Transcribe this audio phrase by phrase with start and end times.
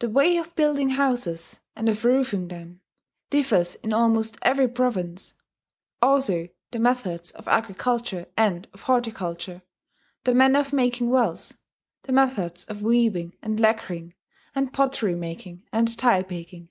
[0.00, 2.80] The way of building houses, and of roofing them,
[3.30, 5.34] differs in almost every province,
[6.02, 9.62] also the methods of agriculture and of horticulture,
[10.24, 11.54] the manner of making wells,
[12.02, 14.14] the methods of weaving and lacquering
[14.52, 16.70] and pottery making and tile baking.